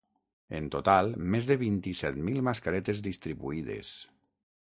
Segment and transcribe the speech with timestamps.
[0.59, 3.93] En total, més de vint-i-set mil mascaretes distribuïdes.